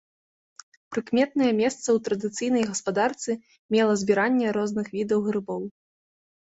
Прыкметнае 0.95 1.49
месца 1.61 1.85
ў 1.85 1.97
традыцыйнай 2.07 2.63
гаспадарцы 2.71 3.31
мела 3.77 3.93
збіранне 4.05 4.47
розных 4.61 4.87
відаў 4.99 5.19
грыбоў. 5.29 5.61